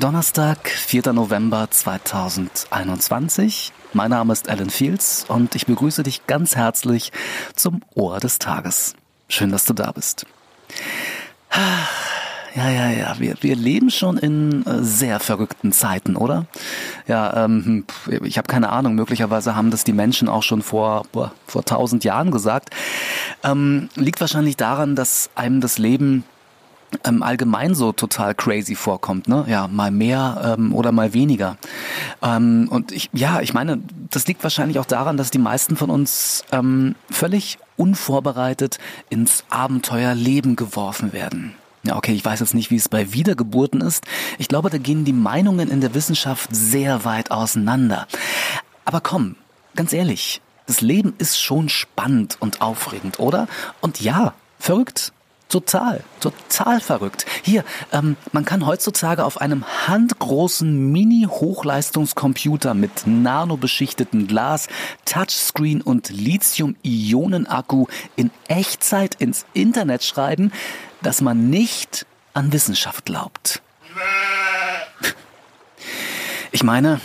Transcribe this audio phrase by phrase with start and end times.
[0.00, 1.12] Donnerstag, 4.
[1.12, 3.72] November 2021.
[3.92, 7.10] Mein Name ist Alan Fields und ich begrüße dich ganz herzlich
[7.56, 8.94] zum Ohr des Tages.
[9.28, 10.24] Schön, dass du da bist.
[12.54, 16.46] Ja, ja, ja, wir, wir leben schon in äh, sehr verrückten Zeiten, oder?
[17.08, 17.84] Ja, ähm,
[18.22, 21.06] ich habe keine Ahnung, möglicherweise haben das die Menschen auch schon vor,
[21.46, 22.70] vor tausend Jahren gesagt.
[23.42, 26.22] Ähm, liegt wahrscheinlich daran, dass einem das Leben
[27.04, 29.44] ähm, allgemein so total crazy vorkommt, ne?
[29.48, 31.56] Ja, mal mehr ähm, oder mal weniger.
[32.22, 33.80] Ähm, und ich, ja, ich meine,
[34.10, 38.78] das liegt wahrscheinlich auch daran, dass die meisten von uns ähm, völlig unvorbereitet
[39.10, 41.54] ins Abenteuerleben geworfen werden.
[41.84, 44.04] Ja, okay, ich weiß jetzt nicht, wie es bei Wiedergeburten ist.
[44.38, 48.06] Ich glaube, da gehen die Meinungen in der Wissenschaft sehr weit auseinander.
[48.84, 49.36] Aber komm,
[49.76, 53.46] ganz ehrlich, das Leben ist schon spannend und aufregend, oder?
[53.80, 55.12] Und ja, verrückt.
[55.48, 57.24] Total, total verrückt.
[57.42, 64.68] Hier, ähm, man kann heutzutage auf einem handgroßen Mini-Hochleistungscomputer mit nanobeschichteten Glas,
[65.06, 70.52] Touchscreen und Lithium-Ionen-Akku in Echtzeit ins Internet schreiben,
[71.00, 72.04] dass man nicht
[72.34, 73.62] an Wissenschaft glaubt.
[76.52, 77.00] Ich meine,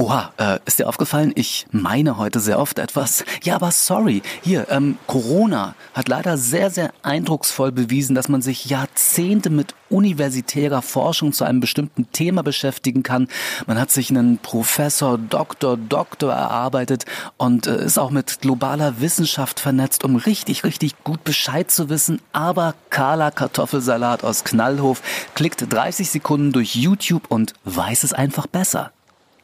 [0.00, 1.32] Oha, äh, ist dir aufgefallen?
[1.34, 3.24] Ich meine heute sehr oft etwas.
[3.42, 4.22] Ja, aber sorry.
[4.42, 10.82] Hier, ähm, Corona hat leider sehr, sehr eindrucksvoll bewiesen, dass man sich Jahrzehnte mit universitärer
[10.82, 13.26] Forschung zu einem bestimmten Thema beschäftigen kann.
[13.66, 17.04] Man hat sich einen Professor, Doktor, Doktor erarbeitet
[17.36, 22.20] und äh, ist auch mit globaler Wissenschaft vernetzt, um richtig, richtig gut Bescheid zu wissen.
[22.32, 25.02] Aber Carla Kartoffelsalat aus Knallhof
[25.34, 28.92] klickt 30 Sekunden durch YouTube und weiß es einfach besser.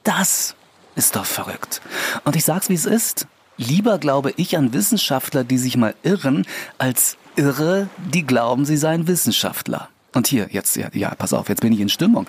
[0.04, 0.54] Das
[0.94, 1.80] ist doch verrückt.
[2.24, 3.26] Und ich sag's wie es ist.
[3.56, 6.46] Lieber glaube ich an Wissenschaftler, die sich mal irren,
[6.78, 9.88] als Irre, die glauben, sie seien Wissenschaftler.
[10.12, 12.26] Und hier, jetzt, ja, ja, pass auf, jetzt bin ich in Stimmung.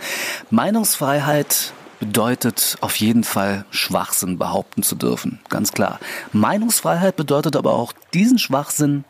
[0.49, 5.39] Meinungsfreiheit bedeutet auf jeden Fall Schwachsinn behaupten zu dürfen.
[5.49, 5.99] Ganz klar.
[6.31, 9.03] Meinungsfreiheit bedeutet aber auch, diesen Schwachsinn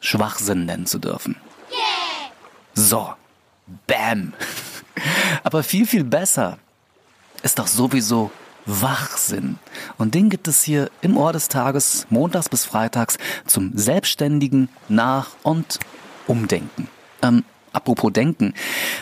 [0.00, 1.36] Schwachsinn nennen zu dürfen.
[1.70, 2.32] Yeah.
[2.74, 3.12] So.
[3.86, 4.32] Bam.
[5.44, 6.58] Aber viel, viel besser
[7.42, 8.30] ist doch sowieso
[8.66, 9.58] Wachsinn.
[9.98, 15.30] Und den gibt es hier im Ohr des Tages, montags bis freitags, zum selbstständigen Nach-
[15.42, 15.80] und
[16.26, 16.88] Umdenken.
[17.22, 18.54] Ähm, apropos Denken.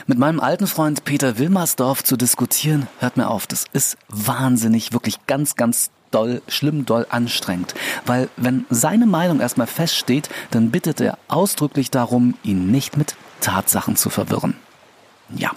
[0.06, 5.26] Mit meinem alten Freund Peter Wilmersdorf zu diskutieren, hört mir auf, das ist wahnsinnig, wirklich
[5.26, 7.74] ganz, ganz doll, schlimm doll anstrengend.
[8.06, 13.96] Weil wenn seine Meinung erstmal feststeht, dann bittet er ausdrücklich darum, ihn nicht mit Tatsachen
[13.96, 14.56] zu verwirren.
[15.34, 15.52] Ja.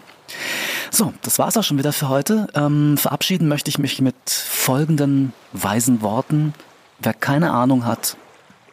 [0.96, 2.46] So, das war's auch schon wieder für heute.
[2.54, 6.54] Ähm, verabschieden möchte ich mich mit folgenden weisen Worten.
[7.00, 8.16] Wer keine Ahnung hat,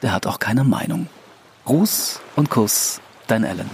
[0.02, 1.06] der hat auch keine Meinung.
[1.64, 3.70] Gruß und Kuss, dein Ellen.